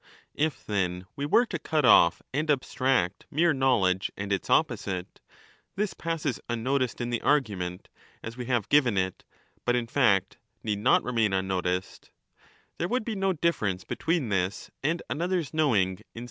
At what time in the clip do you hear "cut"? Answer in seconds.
1.59-1.85